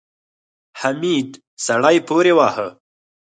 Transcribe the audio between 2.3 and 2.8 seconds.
واهه.